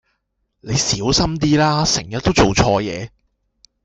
[0.61, 3.11] 你小心啲啦成日都做錯嘢